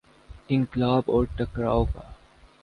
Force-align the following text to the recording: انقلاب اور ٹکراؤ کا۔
انقلاب 0.49 1.03
اور 1.05 1.25
ٹکراؤ 1.37 1.83
کا۔ 1.85 2.01